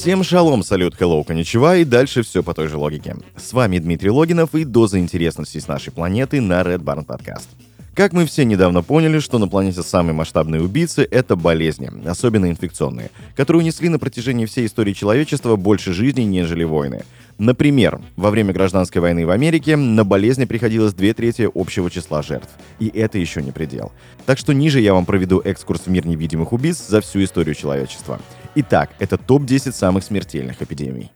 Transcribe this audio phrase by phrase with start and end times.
[0.00, 3.16] Всем шалом, салют, hello, коничева и дальше все по той же логике.
[3.36, 7.48] С вами Дмитрий Логинов и доза интересности с нашей планеты на Red Barn Podcast.
[7.94, 13.10] Как мы все недавно поняли, что на планете самые масштабные убийцы— это болезни, особенно инфекционные,
[13.36, 17.04] которые унесли на протяжении всей истории человечества больше жизней, нежели войны.
[17.36, 22.48] Например, во время гражданской войны в Америке на болезни приходилось две трети общего числа жертв.
[22.78, 23.92] И это еще не предел.
[24.24, 28.18] Так что ниже я вам проведу экскурс в мир невидимых убийств за всю историю человечества.
[28.56, 31.12] Итак, это топ-10 самых смертельных эпидемий.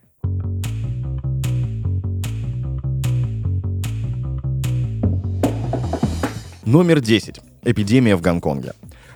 [6.65, 7.41] Номер 10.
[7.65, 8.73] Эпидемия в Гонконге.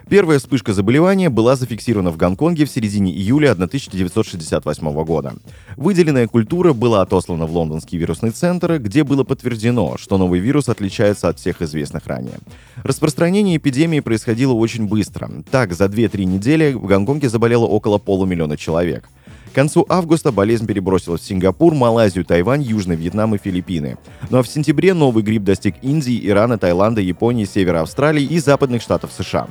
[0.09, 5.35] Первая вспышка заболевания была зафиксирована в Гонконге в середине июля 1968 года.
[5.77, 11.29] Выделенная культура была отослана в лондонский вирусный центр, где было подтверждено, что новый вирус отличается
[11.29, 12.39] от всех известных ранее.
[12.85, 15.31] Распространение эпидемии происходило очень быстро.
[15.51, 19.11] Так, за 2-3 недели в Гонконге заболело около полумиллиона человек.
[19.51, 23.99] К концу августа болезнь перебросилась в Сингапур, Малайзию, Тайвань, Южный Вьетнам и Филиппины.
[24.31, 28.81] Ну а в сентябре новый грипп достиг Индии, Ирана, Таиланда, Японии, Севера Австралии и западных
[28.81, 29.49] штатов США.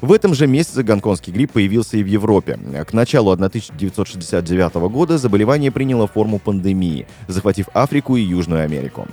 [0.00, 2.58] В этом же месяце гонконгский грипп появился и в Европе.
[2.86, 9.06] К началу 1969 года заболевание приняло форму пандемии, захватив Африку и Южную Америку.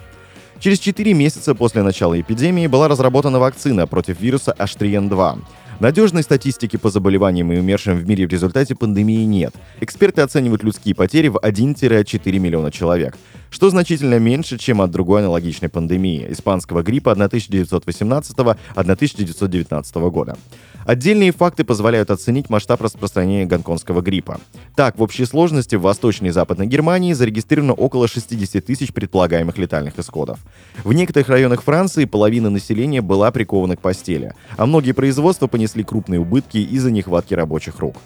[0.59, 5.39] Через 4 месяца после начала эпидемии была разработана вакцина против вируса H3N2.
[5.79, 9.53] Надежной статистики по заболеваниям и умершим в мире в результате пандемии нет.
[9.81, 13.15] Эксперты оценивают людские потери в 1-4 миллиона человек,
[13.49, 20.37] что значительно меньше, чем от другой аналогичной пандемии– испанского гриппа 1918-1919 года.
[20.85, 24.39] Отдельные факты позволяют оценить масштаб распространения гонконгского гриппа.
[24.73, 29.99] Так, в общей сложности в Восточной и Западной Германии зарегистрировано около 60 тысяч предполагаемых летальных
[29.99, 30.39] исходов.
[30.85, 36.21] В некоторых районах Франции половина населения была прикована к постели, а многие производства понесли крупные
[36.21, 37.97] убытки из-за нехватки рабочих рук.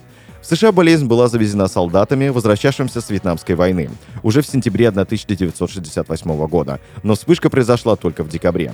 [0.42, 3.92] В США болезнь была завезена солдатами, возвращавшимся с Вьетнамской войны,
[4.24, 8.74] уже в сентябре 1968 года, но вспышка произошла только в декабре.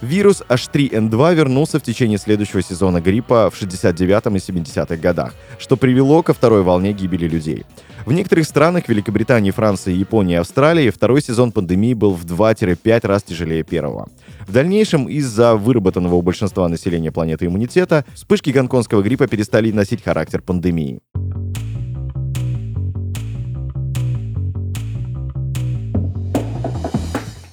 [0.00, 6.22] Вирус H3N2 вернулся в течение следующего сезона гриппа в 69 и 70-х годах, что привело
[6.22, 7.66] ко второй волне гибели людей.
[8.04, 13.22] В некоторых странах Великобритании, Франции, Японии и Австралии второй сезон пандемии был в 2-5 раз
[13.22, 14.08] тяжелее первого.
[14.46, 20.42] В дальнейшем, из-за выработанного у большинства населения планеты иммунитета, вспышки гонконгского гриппа перестали носить характер
[20.42, 21.00] пандемии.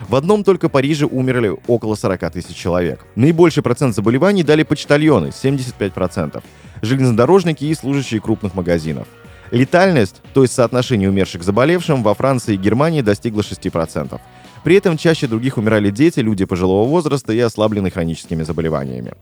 [0.08, 3.04] В одном только Париже умерли около 40 тысяч человек.
[3.16, 6.42] Наибольший процент заболеваний дали почтальоны– 75%,
[6.81, 9.06] железнодорожники и служащие крупных магазинов.
[9.50, 14.19] Летальность, то есть соотношение умерших к заболевшим, во Франции и Германии достигла 6%.
[14.64, 19.12] При этом чаще других умирали дети, люди пожилого возраста и ослабленные хроническими заболеваниями.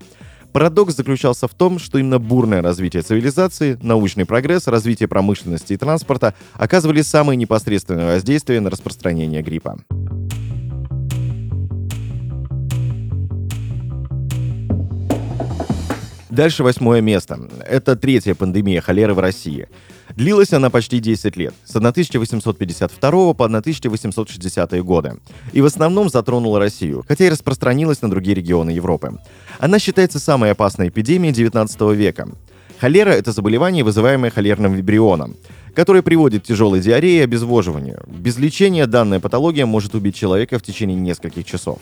[0.53, 6.34] Парадокс заключался в том, что именно бурное развитие цивилизации, научный прогресс, развитие промышленности и транспорта
[6.55, 9.78] оказывали самое непосредственное воздействие на распространение гриппа.
[16.31, 17.39] Дальше восьмое место.
[17.66, 19.69] Это третья пандемия холеры в России.
[20.16, 25.15] Длилась она почти 10 лет, с 1852 по 1860 годы,
[25.53, 29.19] и в основном затронула Россию, хотя и распространилась на другие регионы Европы.
[29.59, 32.28] Она считается самой опасной эпидемией 19 века.
[32.81, 35.37] Холера– это заболевание, вызываемое холерным вибрионом,
[35.75, 38.03] которое приводит к тяжелой диарее и обезвоживанию.
[38.06, 41.78] Без лечения данная патология может убить человека в течение нескольких часов.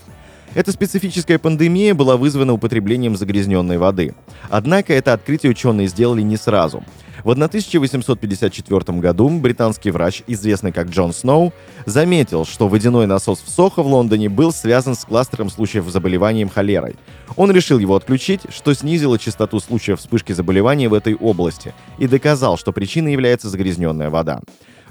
[0.54, 4.14] Эта специфическая пандемия была вызвана употреблением загрязненной воды.
[4.50, 6.84] Однако это открытие ученые сделали не сразу–
[7.24, 11.52] в 1854 году британский врач, известный как Джон Сноу,
[11.84, 16.96] заметил, что водяной насос в Сохо в Лондоне был связан с кластером случаев заболеванием холерой.
[17.36, 22.56] Он решил его отключить, что снизило частоту случаев вспышки заболевания в этой области, и доказал,
[22.56, 24.40] что причиной является загрязненная вода.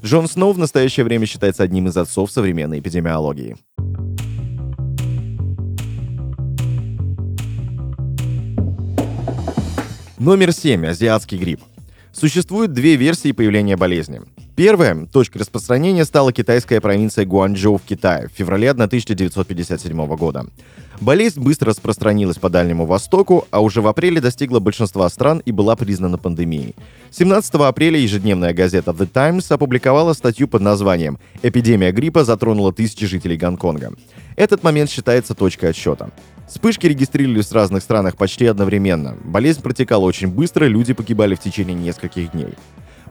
[0.03, 3.57] Джон Сноу в настоящее время считается одним из отцов современной эпидемиологии.
[10.19, 10.83] Номер 7.
[10.87, 11.61] Азиатский грипп.
[12.11, 14.21] Существует две версии появления болезни.
[14.55, 20.47] Первая точка распространения стала китайская провинция Гуанчжоу в Китае в феврале 1957 года.
[20.99, 25.75] Болезнь быстро распространилась по Дальнему Востоку, а уже в апреле достигла большинства стран и была
[25.75, 26.73] признана пандемией.
[27.11, 33.37] 17 апреля ежедневная газета The Times опубликовала статью под названием «Эпидемия гриппа затронула тысячи жителей
[33.37, 33.93] Гонконга».
[34.35, 36.09] Этот момент считается точкой отсчета.
[36.47, 39.17] Вспышки регистрировались в разных странах почти одновременно.
[39.23, 42.53] Болезнь протекала очень быстро, люди погибали в течение нескольких дней.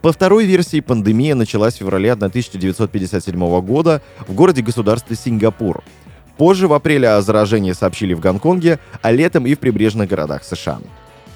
[0.00, 5.82] По второй версии, пандемия началась в феврале 1957 года в городе-государстве Сингапур.
[6.38, 10.80] Позже, в апреле, о заражении сообщили в Гонконге, а летом и в прибрежных городах США.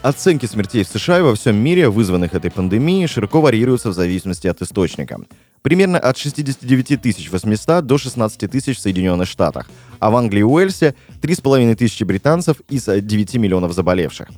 [0.03, 4.47] Оценки смертей в США и во всем мире, вызванных этой пандемией, широко варьируются в зависимости
[4.47, 5.19] от источника.
[5.63, 9.69] Примерно от 69 800 до 16 тысяч в Соединенных Штатах,
[9.99, 14.29] а в Англии и Уэльсе 3,5 тысячи британцев из 9 миллионов заболевших.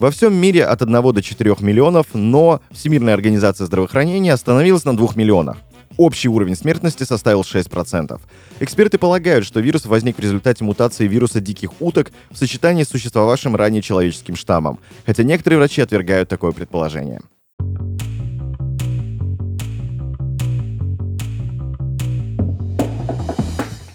[0.00, 5.10] Во всем мире от 1 до 4 миллионов, но Всемирная организация здравоохранения остановилась на 2
[5.14, 5.58] миллионах.
[5.96, 8.20] Общий уровень смертности составил 6%.
[8.60, 13.54] Эксперты полагают, что вирус возник в результате мутации вируса диких уток в сочетании с существовавшим
[13.54, 17.20] ранее человеческим штаммом, хотя некоторые врачи отвергают такое предположение.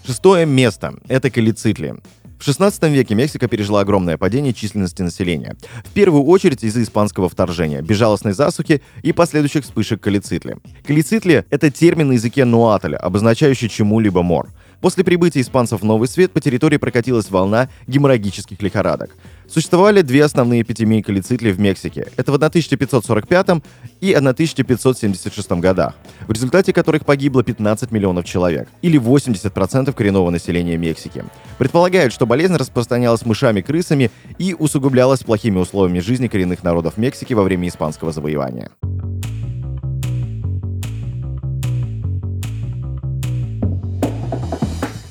[0.08, 1.96] Шестое место– это калицитли.
[2.40, 5.54] В 16 веке Мексика пережила огромное падение численности населения.
[5.84, 10.56] В первую очередь из-за испанского вторжения, безжалостной засухи и последующих вспышек калицитли.
[10.86, 14.48] Калицитли— это термин на языке нуатль, обозначающий чему-либо мор.
[14.80, 19.10] После прибытия испанцев в Новый Свет по территории прокатилась волна геморрагических лихорадок.
[19.48, 22.08] Существовали две основные эпидемии калицитли в Мексике.
[22.18, 23.62] Это в 1545
[24.02, 25.94] и 1576 годах,
[26.26, 31.24] в результате которых погибло 15 миллионов человек, или 80% коренного населения Мексики.
[31.56, 37.68] Предполагают, что болезнь распространялась мышами-крысами и усугублялась плохими условиями жизни коренных народов Мексики во время
[37.68, 38.70] испанского завоевания.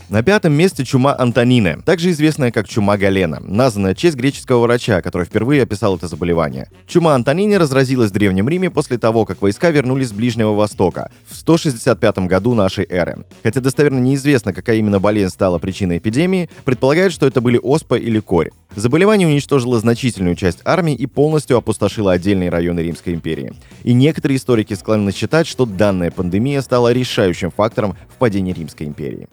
[0.10, 5.02] На пятом месте чума Антонины, также известная как чума Галена, названная в честь греческого врача,
[5.02, 6.70] который впервые описал это заболевание.
[6.88, 11.36] Чума Антонини разразилась в Древнем Риме после того, как войска вернулись с Ближнего Востока в
[11.36, 13.26] 165 году нашей эры.
[13.44, 18.22] Хотя достоверно неизвестно, какая именно болезнь стала причиной эпидемии, предполагают, что это были оспа или
[18.22, 18.52] корь.
[18.78, 23.52] Заболевание уничтожило значительную часть армии и полностью опустошило отдельные районы Римской империи.
[23.84, 29.28] И некоторые историки склонны считать, что данная пандемия стала решающим фактором в падении Римской империи.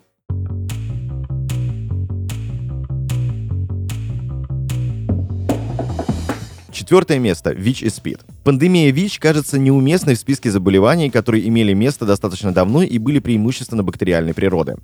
[6.75, 7.53] Четвертое место.
[7.53, 8.19] ВИЧ и СПИД.
[8.43, 13.85] Пандемия ВИЧ кажется неуместной в списке заболеваний, которые имели место достаточно давно и были преимущественно
[13.85, 14.75] бактериальной природы.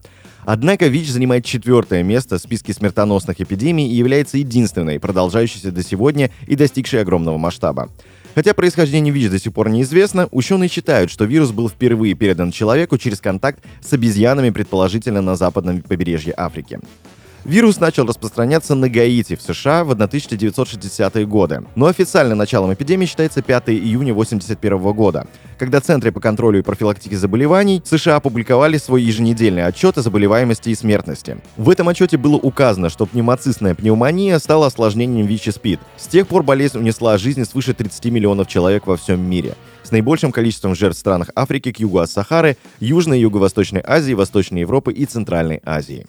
[0.44, 6.31] Однако ВИЧ занимает четвертое место в списке смертоносных эпидемий и является единственной, продолжающейся до сегодня
[6.46, 7.90] и достигшей огромного масштаба.
[8.37, 12.98] Хотя происхождение ВИЧ до сих пор неизвестно, ученые считают, что вирус был впервые передан человеку
[12.98, 16.78] через контакт с обезьянами, предположительно на западном побережье Африки.
[17.44, 23.40] Вирус начал распространяться на Гаити в США в 1960-е годы, но официально началом эпидемии считается
[23.40, 25.26] 5 июня 1981 года,
[25.58, 30.75] когда Центры по контролю и профилактике заболеваний США опубликовали свой еженедельный отчет о заболеваемости и
[30.75, 31.38] смертности.
[31.56, 35.81] В этом отчете было указано, что пневмоцистная пневмония стала осложнением ВИЧ-СПИД.
[35.96, 40.31] С тех пор болезнь унесла жизни свыше 30 миллионов человек во всем мире с наибольшим
[40.31, 44.92] количеством жертв в странах Африки к югу от Сахары, Южной и Юго-Восточной Азии, Восточной Европы
[44.92, 46.06] и Центральной Азии.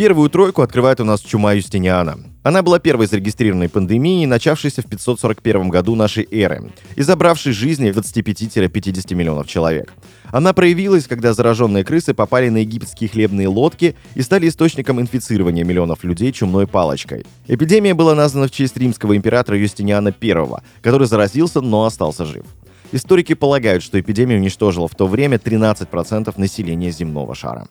[0.00, 2.20] Первую тройку открывает у нас чума Юстиниана.
[2.42, 9.14] Она была первой зарегистрированной пандемией, начавшейся в 541 году нашей эры и забравшей жизни 25-50
[9.14, 9.92] миллионов человек.
[10.30, 16.02] Она проявилась, когда зараженные крысы попали на египетские хлебные лодки и стали источником инфицирования миллионов
[16.02, 17.26] людей чумной палочкой.
[17.46, 22.46] Эпидемия была названа в честь римского императора Юстиниана I, который заразился, но остался жив.
[22.92, 27.68] Историки полагают, что эпидемия уничтожила в то время 13% населения земного шара.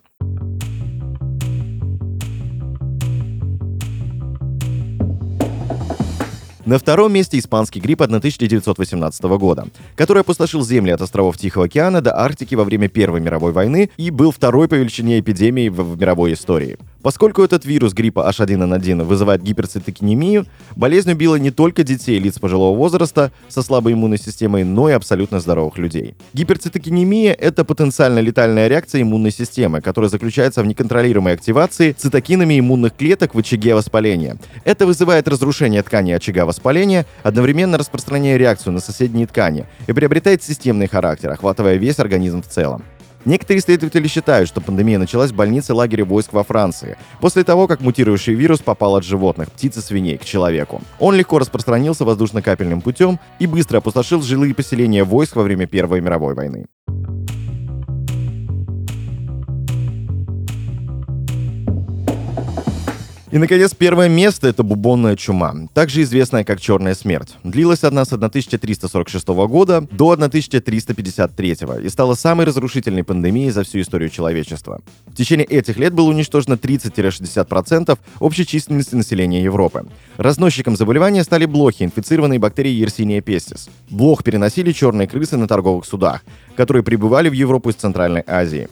[6.70, 12.16] На втором месте испанский грипп 1918 года, который опустошил земли от островов Тихого океана до
[12.16, 16.34] Арктики во время Первой мировой войны и был второй по величине эпидемией в, в мировой
[16.34, 16.78] истории.
[17.02, 22.76] Поскольку этот вирус гриппа H1N1 вызывает гиперцитокинемию, болезнь убила не только детей и лиц пожилого
[22.76, 26.16] возраста со слабой иммунной системой, но и абсолютно здоровых людей.
[26.34, 33.34] Гиперцитокинемия— это потенциально летальная реакция иммунной системы, которая заключается в неконтролируемой активации цитокинами иммунных клеток
[33.34, 34.38] в очаге воспаления.
[34.66, 40.88] Это вызывает разрушение ткани очага воспаления, одновременно распространяя реакцию на соседние ткани и приобретает системный
[40.88, 42.84] характер, охватывая весь организм в целом.
[43.26, 47.82] Некоторые исследователи считают, что пандемия началась в больнице лагеря войск во Франции, после того, как
[47.82, 50.82] мутирующий вирус попал от животных, птиц и свиней, к человеку.
[51.00, 56.34] Он легко распространился воздушно-капельным путем и быстро опустошил жилые поселения войск во время Первой мировой
[56.34, 56.68] войны.
[63.32, 67.36] И, наконец, первое место— это бубонная чума, также известная как черная смерть.
[67.44, 74.10] Длилась она с 1346 года до 1353 и стала самой разрушительной пандемией за всю историю
[74.10, 74.82] человечества.
[75.06, 79.86] В течение этих лет было уничтожено 30-60% общей численности населения Европы.
[80.18, 83.70] Разносчиком заболевания стали блохи, инфицированные бактерией Yersinia pestis.
[83.92, 86.24] Блох переносили черные крысы на торговых судах,
[86.56, 88.70] которые прибывали в Европу из Центральной Азии.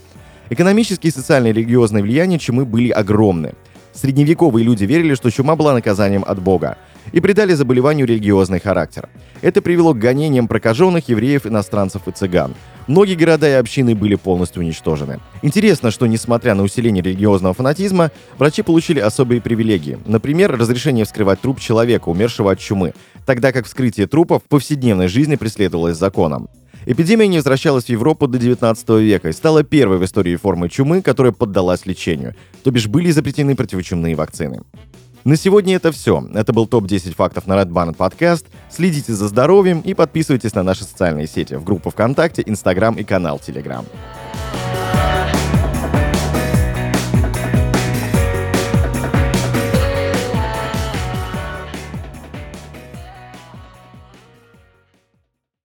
[0.50, 3.54] Экономические, социальные и религиозные влияния чумы были огромны.
[4.00, 6.78] Средневековые люди верили, что чума была наказанием от Бога,
[7.14, 9.10] и придали заболеванию религиозный характер.
[9.42, 12.54] Это привело к гонениям прокаженных евреев, иностранцев и цыган.
[12.86, 15.20] Многие города и общины были полностью уничтожены.
[15.42, 19.98] Интересно, что несмотря на усиление религиозного фанатизма, врачи получили особые привилегии.
[20.06, 22.94] Например, разрешение вскрывать труп человека, умершего от чумы,
[23.26, 26.50] тогда как вскрытие трупов в повседневной жизни преследовалось законом.
[26.90, 31.02] Эпидемия не возвращалась в Европу до 19 века и стала первой в истории формой чумы,
[31.02, 34.62] которая поддалась лечению, то бишь были изобретены противочумные вакцины.
[35.26, 36.26] На сегодня это все.
[36.34, 38.46] Это был топ-10 фактов на Red Barn подкаст.
[38.72, 43.38] Следите за здоровьем и подписывайтесь на наши социальные сети в группу ВКонтакте, Инстаграм и канал
[43.38, 43.84] Телеграм.